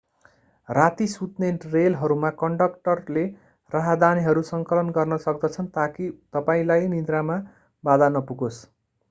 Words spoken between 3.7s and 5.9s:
राहदानीहरू संकलन गर्न सक्दछन्